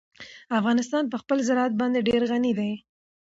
افغانستان 0.59 1.03
په 1.11 1.17
خپل 1.21 1.37
زراعت 1.47 1.73
باندې 1.81 2.05
ډېر 2.07 2.21
غني 2.31 2.51
دی. 2.59 2.71